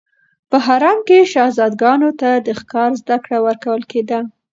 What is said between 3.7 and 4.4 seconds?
کېده.